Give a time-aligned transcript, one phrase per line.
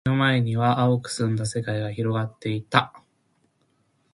[0.03, 2.91] 目の前には蒼く澄んだ世界が広がっていた。